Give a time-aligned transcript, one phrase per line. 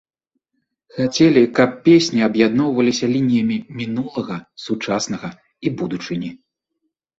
[0.99, 5.33] Хацелі, каб песні аб'ядноўваліся лініямі мінулага, сучаснага
[5.65, 6.35] і будучыні.